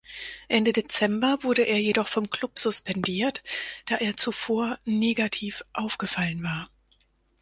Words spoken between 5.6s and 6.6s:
aufgefallen